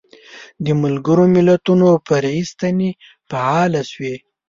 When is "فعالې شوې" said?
3.29-4.15